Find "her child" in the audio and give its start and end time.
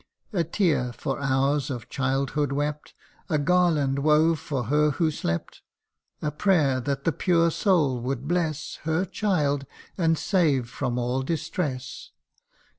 8.81-9.67